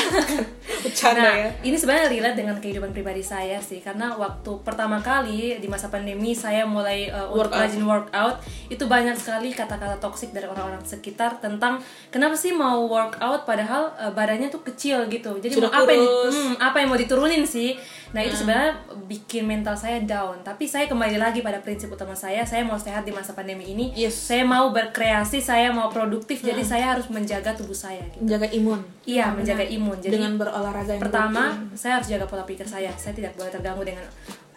Nah, 1.12 1.33
ya. 1.33 1.50
ini 1.62 1.74
sebenarnya 1.74 2.07
relate 2.07 2.38
dengan 2.38 2.55
kehidupan 2.57 2.91
pribadi 2.91 3.21
saya 3.21 3.57
sih, 3.60 3.80
karena 3.81 4.15
waktu 4.15 4.51
pertama 4.63 5.01
kali 5.01 5.59
di 5.59 5.67
masa 5.67 5.91
pandemi 5.91 6.31
saya 6.31 6.63
mulai 6.63 7.09
uh, 7.09 7.27
untuk 7.33 7.51
Workout. 7.51 7.61
rajin 7.65 7.83
workout, 7.83 8.35
itu 8.69 8.83
banyak 8.85 9.17
sekali 9.17 9.51
kata-kata 9.51 9.97
toksik 9.97 10.31
dari 10.31 10.47
orang-orang 10.47 10.85
sekitar 10.85 11.41
tentang 11.41 11.81
kenapa 12.13 12.38
sih 12.38 12.53
mau 12.53 12.88
workout 12.88 13.43
padahal 13.43 13.91
uh, 13.97 14.13
badannya 14.13 14.47
tuh 14.47 14.61
kecil 14.61 15.09
gitu. 15.09 15.41
Jadi 15.41 15.57
Sudah 15.57 15.73
mau 15.73 15.83
apa 15.83 15.91
yang 15.91 16.05
hmm, 16.05 16.53
apa 16.61 16.77
yang 16.79 16.89
mau 16.93 17.00
diturunin 17.01 17.43
sih? 17.43 17.75
Nah 18.11 18.21
itu 18.21 18.35
sebenarnya 18.35 18.75
bikin 19.07 19.47
mental 19.47 19.75
saya 19.75 20.03
down. 20.03 20.43
Tapi 20.43 20.67
saya 20.67 20.85
kembali 20.91 21.15
lagi 21.15 21.39
pada 21.39 21.63
prinsip 21.63 21.88
utama 21.88 22.11
saya, 22.11 22.43
saya 22.43 22.61
mau 22.67 22.75
sehat 22.75 23.07
di 23.07 23.15
masa 23.15 23.31
pandemi 23.31 23.71
ini. 23.71 23.95
Yes. 23.95 24.15
Saya 24.15 24.43
mau 24.43 24.69
berkreasi, 24.75 25.39
saya 25.39 25.71
mau 25.71 25.88
produktif, 25.88 26.43
jadi 26.43 26.59
saya 26.61 26.95
harus 26.95 27.07
menjaga 27.07 27.55
tubuh 27.55 27.75
saya. 27.75 28.03
Gitu. 28.11 28.27
Menjaga 28.27 28.47
imun. 28.51 28.83
Iya, 29.01 29.34
menjaga 29.34 29.65
imun. 29.65 29.98
Jadi 29.98 30.13
dengan 30.13 30.38
berolahraga 30.38 30.93
yang 30.93 31.01
pertama 31.01 31.58
rutin. 31.58 31.74
saya 31.74 31.98
harus 31.98 32.08
jaga 32.10 32.25
pola 32.29 32.46
pikir 32.46 32.65
saya 32.70 32.93
saya 32.93 33.17
tidak 33.17 33.34
boleh 33.34 33.50
terganggu 33.50 33.81
dengan 33.81 34.05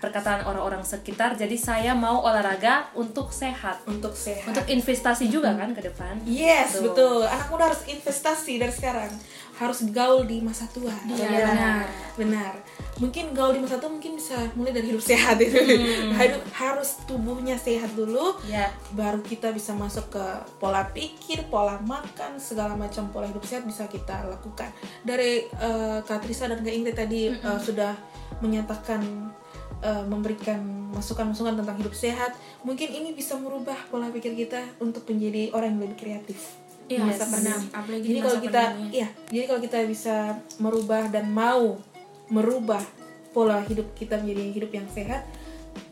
perkataan 0.05 0.45
orang-orang 0.45 0.85
sekitar 0.85 1.33
jadi 1.35 1.57
saya 1.57 1.93
mau 1.97 2.21
olahraga 2.21 2.93
untuk 2.93 3.33
sehat 3.33 3.81
untuk 3.89 4.13
sehat 4.13 4.45
untuk 4.47 4.69
investasi 4.69 5.27
juga 5.27 5.57
kan 5.57 5.73
ke 5.73 5.81
depan 5.81 6.21
Yes, 6.25 6.77
Tuh. 6.77 6.91
betul. 6.91 7.25
Anak 7.25 7.49
muda 7.49 7.69
harus 7.69 7.81
investasi 7.87 8.57
dari 8.57 8.71
sekarang. 8.71 9.09
Harus 9.55 9.87
gaul 9.89 10.27
di 10.27 10.43
masa 10.43 10.67
tua. 10.67 10.91
Iya, 11.07 11.31
Ya, 11.31 11.47
benar. 11.47 11.85
Benar. 12.19 12.53
Mungkin 12.99 13.31
gaul 13.31 13.55
di 13.55 13.63
masa 13.63 13.79
tua 13.79 13.87
mungkin 13.89 14.19
bisa 14.19 14.35
mulai 14.53 14.75
dari 14.75 14.91
hidup 14.91 14.99
sehat 15.01 15.39
itu. 15.39 15.55
Hidup 16.11 16.43
harus 16.51 16.99
tubuhnya 17.07 17.55
sehat 17.55 17.95
dulu. 17.95 18.35
ya 18.45 18.67
Baru 18.93 19.23
kita 19.23 19.55
bisa 19.55 19.71
masuk 19.73 20.11
ke 20.11 20.25
pola 20.59 20.83
pikir, 20.91 21.47
pola 21.47 21.79
makan, 21.81 22.35
segala 22.37 22.75
macam 22.75 23.07
pola 23.09 23.25
hidup 23.25 23.47
sehat 23.47 23.63
bisa 23.63 23.87
kita 23.87 24.27
lakukan. 24.27 24.75
Dari 25.07 25.47
eh, 25.47 25.99
Kak 26.03 26.27
Trisa 26.27 26.51
dan 26.51 26.61
Kak 26.61 26.75
Ingrid 26.75 26.99
tadi 26.99 27.31
eh, 27.31 27.59
sudah 27.63 27.95
menyatakan 28.43 29.01
eh, 29.83 30.05
memberikan 30.07 30.61
masukan-masukan 30.95 31.59
tentang 31.59 31.77
hidup 31.81 31.95
sehat. 31.97 32.37
Mungkin 32.63 32.93
ini 32.93 33.11
bisa 33.17 33.35
merubah 33.35 33.77
pola 33.91 34.13
pikir 34.13 34.39
kita 34.39 34.63
untuk 34.79 35.03
menjadi 35.11 35.51
orang 35.51 35.75
yang 35.75 35.91
lebih 35.91 35.99
kreatif. 35.99 36.39
Iya, 36.85 37.01
di 37.01 37.09
masa 37.09 37.25
pandemi. 37.25 37.67
Apalagi 37.73 38.05
Jadi 38.05 38.13
di 38.13 38.21
kalau 38.21 38.37
masa 38.37 38.45
kita, 38.45 38.63
pandemi. 38.69 38.89
iya, 38.93 39.09
jadi 39.33 39.45
kalau 39.49 39.61
kita 39.65 39.79
bisa 39.89 40.17
merubah 40.61 41.03
dan 41.09 41.27
mau 41.33 41.81
merubah 42.29 42.83
pola 43.33 43.59
hidup 43.65 43.89
kita 43.97 44.21
menjadi 44.21 44.43
hidup 44.53 44.71
yang 44.71 44.87
sehat, 44.93 45.25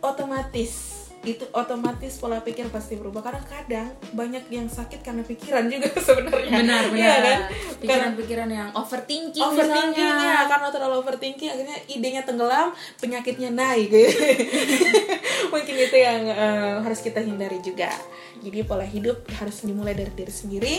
otomatis 0.05 1.02
itu 1.23 1.47
otomatis 1.55 2.19
pola 2.19 2.43
pikir 2.43 2.67
pasti 2.69 2.99
berubah. 2.99 3.23
Karena 3.23 3.43
kadang 3.47 3.95
banyak 4.11 4.50
yang 4.50 4.67
sakit 4.67 5.07
karena 5.07 5.23
pikiran 5.23 5.71
juga 5.71 5.88
sebenarnya. 6.07 6.52
Benar 6.62 6.83
benar. 6.91 6.99
Iya 6.99 7.14
kan? 7.14 7.41
Karena 7.49 7.76
pikiran-pikiran 7.79 8.49
yang 8.50 8.69
overthinking 8.75 9.43
overthinking 9.43 10.14
ya 10.19 10.38
karena 10.50 10.69
terlalu 10.75 10.95
overthinking 11.02 11.50
akhirnya 11.50 11.79
idenya 11.87 12.23
tenggelam 12.26 12.75
penyakitnya 12.99 13.50
naik. 13.55 13.88
Gitu. 13.91 14.11
mungkin 15.52 15.75
itu 15.79 15.97
yang 15.97 16.23
eh, 16.26 16.75
harus 16.83 17.00
kita 17.02 17.23
hindari 17.23 17.62
juga. 17.62 17.91
Jadi 18.43 18.59
pola 18.67 18.83
hidup 18.87 19.23
harus 19.38 19.62
dimulai 19.62 19.95
dari 19.95 20.11
diri 20.11 20.35
sendiri. 20.35 20.75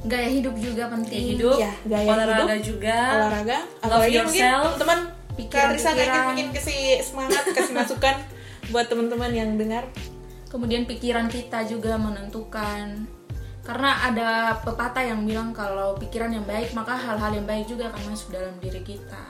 Gaya 0.00 0.32
hidup 0.32 0.56
juga 0.56 0.88
penting. 0.88 1.36
Hidup 1.36 1.60
Iya, 1.60 1.72
gaya 1.84 2.08
olahraga 2.08 2.56
hidup, 2.56 2.64
juga. 2.64 2.98
olahraga. 3.20 3.58
Love 3.60 3.84
apalagi 3.84 4.16
mungkin 4.16 4.40
yourself, 4.40 4.72
teman-teman 4.80 5.20
Risa 5.48 5.90
mungkin 6.28 6.46
kasih 6.52 7.00
semangat 7.00 7.44
kasih 7.56 7.72
masukan 7.72 8.16
buat 8.70 8.86
teman-teman 8.86 9.30
yang 9.34 9.54
dengar. 9.58 9.86
Kemudian 10.50 10.86
pikiran 10.86 11.30
kita 11.30 11.62
juga 11.66 11.94
menentukan. 11.94 13.06
Karena 13.60 14.02
ada 14.08 14.56
pepatah 14.66 15.04
yang 15.04 15.22
bilang 15.22 15.54
kalau 15.54 15.94
pikiran 15.94 16.32
yang 16.32 16.42
baik 16.48 16.74
maka 16.74 16.96
hal-hal 16.96 17.30
yang 17.30 17.46
baik 17.46 17.68
juga 17.70 17.92
akan 17.92 18.02
masuk 18.10 18.34
dalam 18.34 18.56
diri 18.58 18.82
kita. 18.82 19.20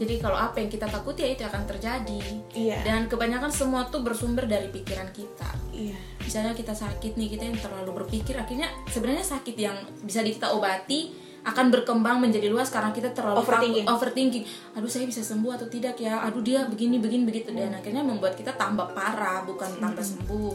Jadi 0.00 0.18
kalau 0.18 0.34
apa 0.34 0.58
yang 0.58 0.72
kita 0.72 0.88
takuti 0.88 1.22
ya 1.22 1.30
itu 1.36 1.44
akan 1.46 1.62
terjadi. 1.68 2.22
Iya. 2.56 2.80
dan 2.82 3.06
kebanyakan 3.06 3.52
semua 3.52 3.86
tuh 3.92 4.02
bersumber 4.02 4.48
dari 4.50 4.72
pikiran 4.72 5.14
kita. 5.14 5.46
Iya. 5.70 5.94
Misalnya 6.18 6.56
kita 6.56 6.74
sakit 6.74 7.14
nih 7.14 7.28
kita 7.38 7.44
yang 7.44 7.58
terlalu 7.60 8.02
berpikir 8.02 8.34
akhirnya 8.34 8.72
sebenarnya 8.90 9.22
sakit 9.22 9.56
yang 9.58 9.76
bisa 10.02 10.24
kita 10.24 10.50
obati 10.56 11.12
akan 11.44 11.66
berkembang 11.68 12.18
menjadi 12.18 12.48
luas 12.48 12.68
karena 12.68 12.88
kita 12.88 13.12
terlalu 13.12 13.40
Overthinking. 13.40 13.84
overthinking. 13.86 14.44
Aduh 14.72 14.88
saya 14.88 15.04
bisa 15.04 15.20
sembuh 15.20 15.52
atau 15.52 15.66
tidak 15.66 15.96
ya? 15.96 16.20
Aduh 16.20 16.40
dia 16.40 16.64
begini 16.64 16.96
begini 16.96 17.22
begitu. 17.22 17.52
Dan 17.52 17.70
akhirnya 17.70 18.00
membuat 18.00 18.32
kita 18.32 18.52
tambah 18.52 18.90
parah 18.90 19.44
bukan 19.44 19.68
tambah 19.76 20.00
sembuh. 20.00 20.52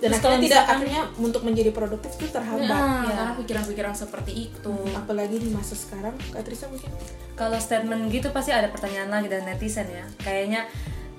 Dan 0.00 0.08
Terus 0.08 0.16
akhirnya 0.16 0.40
tidak 0.40 0.42
misalkan- 0.42 0.76
akhirnya 0.76 1.02
untuk 1.16 1.42
menjadi 1.42 1.70
produktif 1.70 2.10
itu 2.16 2.26
terhambat 2.26 2.66
Nah, 2.66 3.04
ya. 3.04 3.14
karena 3.14 3.32
pikiran-pikiran 3.36 3.94
seperti 3.94 4.32
itu. 4.46 4.74
Apalagi 4.90 5.36
di 5.36 5.48
masa 5.48 5.74
sekarang. 5.74 6.16
Kak 6.26 6.42
Trisa 6.42 6.66
mungkin? 6.66 6.88
Kalau 7.34 7.56
statement 7.56 8.08
gitu 8.08 8.28
pasti 8.30 8.50
ada 8.50 8.66
pertanyaan 8.66 9.08
lagi 9.08 9.28
dari 9.28 9.44
netizen 9.44 9.86
ya. 9.86 10.04
Kayaknya 10.18 10.64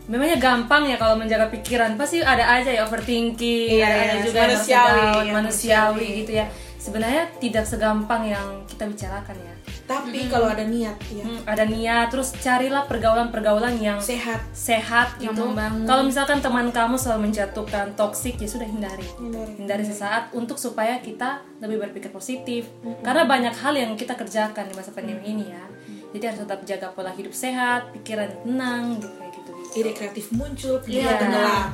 memangnya 0.03 0.35
gampang 0.35 0.83
ya 0.83 0.97
kalau 0.97 1.13
menjaga 1.15 1.47
pikiran? 1.47 1.93
Pasti 1.93 2.19
ada 2.19 2.43
aja 2.51 2.67
ya 2.67 2.83
overthinking 2.83 3.69
Iya, 3.71 3.85
ada, 3.85 4.03
iya, 4.11 4.21
juga 4.21 4.39
manusiawi, 4.43 4.89
down, 4.89 5.23
ya, 5.23 5.31
manusiawi 5.31 5.31
manusiawi. 5.31 6.19
gitu 6.19 6.31
ya 6.33 6.45
sebenarnya 6.81 7.29
tidak 7.37 7.61
segampang 7.63 8.25
yang 8.25 8.47
kita 8.65 8.89
bicarakan 8.89 9.37
ya 9.37 9.53
tapi 9.85 10.25
kalau 10.25 10.49
ada 10.49 10.65
niat 10.65 10.97
ya 11.13 11.21
Hmm, 11.21 11.41
ada 11.45 11.61
niat 11.61 12.09
terus 12.09 12.33
carilah 12.33 12.87
pergaulan-pergaulan 12.87 13.77
yang 13.77 13.99
sehat 14.01 14.41
sehat 14.49 15.13
Yang 15.19 15.37
gitu. 15.37 15.43
Kalau 15.85 16.01
misalkan 16.01 16.39
teman 16.39 16.71
kamu 16.71 16.95
selalu 16.95 17.29
menjatuhkan 17.29 17.93
toksik 17.93 18.39
ya 18.39 18.47
sudah 18.47 18.65
hindari. 18.65 19.03
Hindari. 19.19 19.53
Hindari 19.59 19.83
sesaat 19.83 20.31
untuk 20.31 20.55
supaya 20.55 20.97
kita 20.97 21.43
lebih 21.59 21.83
berpikir 21.83 22.07
positif. 22.09 22.71
Karena 23.03 23.27
banyak 23.27 23.51
hal 23.53 23.73
yang 23.75 23.91
kita 23.93 24.15
kerjakan 24.15 24.65
di 24.65 24.73
masa 24.73 24.89
pandemi 24.89 25.21
ini 25.21 25.51
ya. 25.51 25.63
Jadi 26.11 26.23
harus 26.25 26.39
tetap 26.41 26.59
jaga 26.63 26.87
pola 26.91 27.11
hidup 27.11 27.35
sehat, 27.35 27.91
pikiran 27.91 28.31
tenang 28.41 28.95
gitu 28.95 29.07
kayak 29.11 29.31
gitu. 29.35 29.51
ide 29.71 29.91
kreatif 29.91 30.25
muncul 30.31 30.79
pikiran 30.79 31.03
Iya. 31.05 31.19
tenggelam 31.19 31.69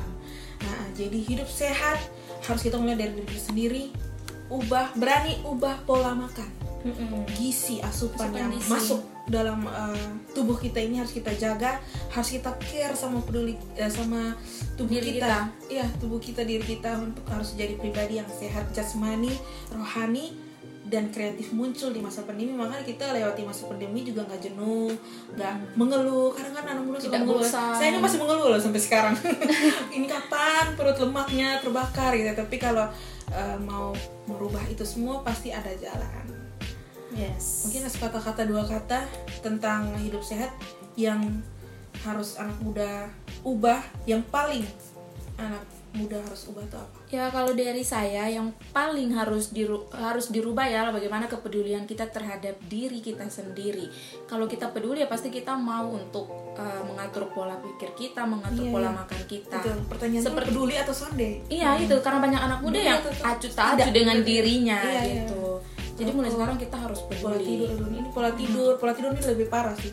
nah 0.58 0.82
jadi 0.90 1.18
hidup 1.22 1.46
sehat 1.46 1.98
harus 2.42 2.62
kita 2.62 2.74
mulai 2.74 2.94
dari 2.94 3.14
diri 3.16 3.38
sendiri 3.38 3.84
ubah 4.48 4.92
berani 4.96 5.40
ubah 5.44 5.84
pola 5.84 6.12
makan. 6.16 6.50
Gizi 7.34 7.82
asupan 7.82 8.30
Asupan 8.30 8.30
yang 8.38 8.50
gizi. 8.54 8.70
masuk 8.70 9.00
dalam 9.28 9.66
uh, 9.68 10.08
tubuh 10.32 10.56
kita 10.56 10.80
ini 10.80 11.02
harus 11.02 11.12
kita 11.12 11.36
jaga 11.36 11.82
harus 12.08 12.32
kita 12.32 12.54
care 12.64 12.96
sama 12.96 13.20
peduli 13.20 13.60
eh, 13.76 13.92
sama 13.92 14.32
tubuh 14.78 14.96
Diri 14.96 15.20
kita. 15.20 15.52
Iya 15.68 15.86
tubuh 16.00 16.16
kita 16.22 16.46
diri 16.46 16.64
kita 16.64 16.96
untuk 17.02 17.26
harus 17.28 17.52
jadi 17.58 17.76
pribadi 17.76 18.22
yang 18.22 18.30
sehat 18.30 18.72
jasmani 18.72 19.34
rohani 19.74 20.47
dan 20.88 21.12
kreatif 21.12 21.52
muncul 21.52 21.92
di 21.92 22.00
masa 22.00 22.24
pandemi 22.24 22.56
makanya 22.56 22.84
kita 22.84 23.12
lewati 23.12 23.44
masa 23.44 23.68
pandemi 23.68 24.00
juga 24.02 24.24
nggak 24.24 24.40
jenuh 24.40 24.88
nggak 25.36 25.54
mengeluh 25.76 26.32
kadang 26.32 26.56
kan 26.56 26.64
anak 26.64 26.84
muda 26.84 26.98
suka 26.98 27.12
Tidak 27.12 27.22
mengeluh 27.28 27.44
bosan. 27.44 27.72
saya 27.76 27.88
ini 27.92 28.00
masih 28.00 28.18
mengeluh 28.24 28.46
loh 28.56 28.60
sampai 28.60 28.80
sekarang 28.80 29.14
ini 29.96 30.06
kapan 30.08 30.72
perut 30.74 30.96
lemaknya 30.96 31.60
terbakar 31.60 32.16
gitu 32.16 32.32
tapi 32.32 32.56
kalau 32.56 32.88
uh, 33.30 33.58
mau 33.68 33.92
merubah 34.24 34.64
itu 34.72 34.82
semua 34.82 35.20
pasti 35.22 35.52
ada 35.52 35.70
jalan 35.76 36.24
Yes. 37.08 37.64
mungkin 37.64 37.88
kata-kata 37.88 38.44
dua 38.44 38.68
kata 38.68 39.08
tentang 39.40 39.96
hidup 39.96 40.20
sehat 40.20 40.52
yang 40.94 41.40
harus 42.04 42.36
anak 42.36 42.54
muda 42.60 43.08
ubah 43.42 43.80
yang 44.04 44.20
paling 44.28 44.62
anak 45.40 45.64
muda 45.90 46.18
harus 46.18 46.46
ubah 46.46 46.60
itu 46.60 46.76
apa 46.76 46.96
Ya 47.08 47.24
kalau 47.28 47.52
dari 47.52 47.80
saya 47.80 48.26
yang 48.26 48.52
paling 48.68 49.08
harus 49.10 49.48
diru- 49.48 49.88
harus 49.90 50.28
dirubah 50.28 50.64
ya 50.64 50.84
bagaimana 50.88 51.24
kepedulian 51.24 51.82
kita 51.82 52.04
terhadap 52.06 52.60
diri 52.62 53.00
kita 53.00 53.24
sendiri. 53.26 53.88
Kalau 54.24 54.44
kita 54.44 54.68
peduli 54.68 55.00
ya 55.00 55.08
pasti 55.08 55.28
kita 55.28 55.54
mau 55.54 55.88
untuk 55.88 56.28
uh, 56.52 56.82
mengatur 56.84 57.28
pola 57.28 57.56
pikir 57.56 57.96
kita, 57.96 58.22
mengatur 58.22 58.60
Iya, 58.60 58.70
pola 58.70 58.84
iya. 58.84 58.98
makan 58.98 59.20
kita. 59.24 59.56
itu 59.56 59.70
pertanyaan 59.86 60.22
Seperti- 60.22 60.48
peduli 60.48 60.74
atau 60.76 60.92
sonde 60.92 61.30
Iya 61.46 61.70
itu 61.78 61.94
karena 61.98 62.18
banyak 62.20 62.40
anak 62.42 62.58
muda 62.60 62.76
Iya, 62.76 62.86
yang 62.86 63.00
acuh 63.00 63.52
tak 63.52 63.66
acuh 63.74 63.90
dengan 63.90 64.16
dirinya 64.20 64.78
Iya, 64.78 65.00
iya. 65.00 65.14
gitu. 65.24 65.42
Jadi 65.94 66.10
mulai 66.12 66.30
sekarang 66.30 66.54
kita 66.54 66.76
harus 66.76 67.00
pola 67.02 67.34
peduli. 67.34 67.46
tidur 67.48 67.68
aduh, 67.72 67.88
ini 67.90 68.08
pola 68.10 68.30
tidur 68.32 68.72
pola 68.76 68.92
tidur 68.92 69.10
ini 69.10 69.22
lebih 69.24 69.46
parah 69.48 69.74
sih 69.74 69.90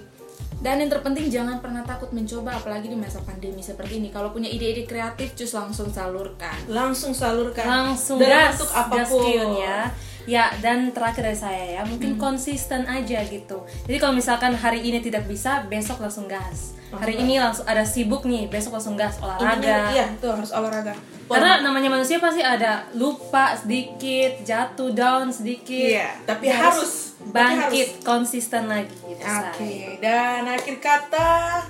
Dan 0.62 0.81
yang 0.81 0.89
terpenting 0.89 1.27
jangan 1.29 1.59
pernah 1.59 1.83
takut 1.83 2.09
mencoba 2.15 2.57
apalagi 2.57 2.89
di 2.89 2.97
masa 2.97 3.21
pandemi 3.21 3.62
seperti 3.62 4.00
ini. 4.01 4.09
Kalau 4.09 4.31
punya 4.31 4.47
ide-ide 4.47 4.88
kreatif 4.88 5.35
cus 5.35 5.51
langsung 5.53 5.91
salurkan. 5.91 6.55
langsung 6.71 7.12
salurkan 7.12 7.65
Langsung 7.65 8.17
gas, 8.17 8.57
bentuk 8.57 8.69
gas 8.71 8.79
apa 8.79 8.95
pun 9.05 9.47
ya. 9.59 9.79
Ya, 10.25 10.50
dan 10.62 10.89
terakhir 10.89 11.22
dari 11.22 11.38
saya 11.38 11.65
ya, 11.77 11.82
mungkin 11.86 12.17
konsisten 12.17 12.89
aja 12.89 13.22
gitu. 13.29 13.62
Jadi 13.86 13.98
kalau 14.01 14.17
misalkan 14.17 14.58
hari 14.58 14.82
ini 14.82 14.98
tidak 15.01 15.29
bisa, 15.29 15.65
besok 15.70 16.01
langsung 16.01 16.25
gas. 16.25 16.74
Hari 16.96 17.22
ini 17.22 17.41
langsung 17.41 17.65
ada 17.67 17.84
sibuk 17.84 18.24
nih, 18.25 18.48
besok 18.48 18.77
langsung 18.77 18.96
gas 18.96 19.20
olahraga. 19.20 19.91
iya 19.91 20.05
itu 20.15 20.27
harus 20.29 20.53
olahraga 20.55 20.96
Karena 21.25 21.60
namanya 21.65 21.89
manusia 21.89 22.22
pasti 22.22 22.46
ada 22.46 22.86
lupa 22.94 23.58
sedikit, 23.58 24.46
jatuh 24.46 24.94
down 24.94 25.34
sedikit. 25.34 25.98
Iya, 25.98 26.10
tapi 26.24 26.46
harus. 26.53 27.17
Tapi 27.17 27.34
bangkit 27.34 27.89
konsisten 28.05 28.70
lagi 28.70 28.94
gitu. 29.01 29.24
Oke, 29.25 29.58
say. 29.58 29.98
dan 29.98 30.46
akhir 30.46 30.77
kata 30.77 31.65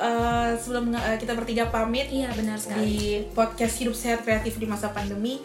eh, 0.00 0.50
sebelum 0.56 0.96
eh, 0.96 1.20
kita 1.20 1.36
bertiga 1.36 1.68
pamit 1.68 2.08
Iya 2.08 2.32
benar 2.32 2.56
sekali. 2.56 2.80
di 2.80 2.96
podcast 3.36 3.76
hidup 3.84 3.92
sehat 3.92 4.24
kreatif 4.24 4.56
di 4.56 4.64
masa 4.64 4.88
pandemi, 4.96 5.44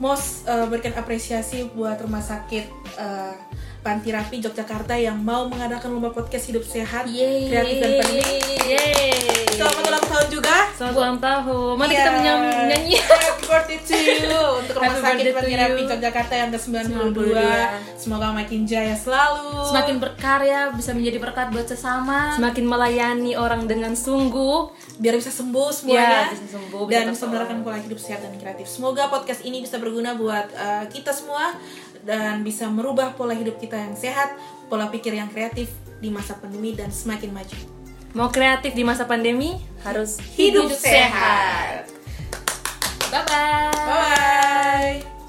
Mos 0.00 0.44
eh, 0.48 0.66
berikan 0.70 0.94
apresiasi 0.96 1.68
buat 1.72 2.00
rumah 2.00 2.22
sakit 2.22 2.64
eh, 2.96 3.34
Panti 3.82 4.14
Rapi 4.14 4.38
Yogyakarta 4.38 4.94
yang 4.94 5.18
mau 5.18 5.50
mengadakan 5.50 5.98
lomba 5.98 6.14
podcast 6.14 6.46
hidup 6.46 6.62
sehat 6.62 7.10
Yeay. 7.10 7.50
kreatif 7.50 7.76
dan 7.82 7.90
pandemi. 7.98 8.38
Yeay. 8.62 9.31
Selamat 9.52 9.84
ulang 9.84 10.06
tahun 10.08 10.26
juga. 10.28 10.56
Selamat 10.72 10.96
ulang 10.96 11.18
tahun. 11.20 11.72
Mari 11.76 11.92
Iya. 11.92 12.00
kita 12.00 12.10
menyanyi. 12.10 12.48
nyanyi. 12.72 12.94
Happy 12.98 13.44
birthday 13.44 13.78
to 13.78 13.94
you 13.94 14.32
untuk 14.64 14.74
rumah 14.74 14.88
Happy 14.88 15.02
sakit 15.04 15.12
birthday 15.12 15.28
to 15.28 15.36
Panti 15.36 15.52
Rapi 15.54 15.72
you. 15.76 15.90
Yogyakarta 15.92 16.34
yang 16.34 16.50
ke-92. 16.50 16.96
92. 17.12 18.00
Semoga 18.00 18.26
makin 18.32 18.60
jaya 18.64 18.96
selalu. 18.96 19.48
Semakin 19.68 19.96
berkarya 20.00 20.60
bisa 20.72 20.90
menjadi 20.92 21.18
berkat 21.20 21.46
buat 21.52 21.66
sesama. 21.68 22.18
Semakin 22.40 22.64
melayani 22.64 23.32
orang 23.36 23.68
dengan 23.68 23.92
sungguh. 23.92 24.72
biar 24.92 25.18
bisa 25.18 25.34
sembuh 25.34 25.68
semuanya 25.74 26.30
Ya, 26.30 26.30
bisa 26.30 26.46
sembuh, 26.52 26.82
bisa 26.86 26.94
dan 26.94 27.04
bisa 27.10 27.24
menerapkan 27.26 27.58
pola 27.60 27.78
hidup 27.80 27.98
sehat 27.98 28.22
dan 28.22 28.38
kreatif. 28.38 28.70
Semoga 28.70 29.10
podcast 29.10 29.42
ini 29.42 29.58
bisa 29.58 29.76
berguna 29.76 30.14
buat 30.14 30.46
uh, 30.54 30.84
kita 30.86 31.10
semua 31.10 31.58
dan 32.06 32.46
bisa 32.46 32.70
merubah 32.70 33.10
pola 33.12 33.34
hidup 33.34 33.58
kita 33.58 33.74
yang 33.74 33.98
sehat, 33.98 34.36
pola 34.70 34.86
pikir 34.88 35.10
yang 35.12 35.26
kreatif 35.26 35.74
di 35.98 36.06
masa 36.06 36.38
pandemi 36.38 36.70
dan 36.72 36.94
semakin 36.94 37.34
maju. 37.34 37.81
Mau 38.12 38.28
kreatif 38.28 38.76
di 38.76 38.84
masa 38.84 39.08
pandemi 39.08 39.56
harus 39.84 40.20
hidup, 40.36 40.68
hidup 40.68 40.80
sehat. 40.80 41.88
Bye 43.08 43.24
bye. 43.24 43.72
Bye 43.72 43.98
bye. 45.00 45.21